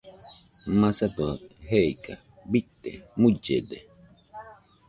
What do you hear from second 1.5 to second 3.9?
jeika bite mullede.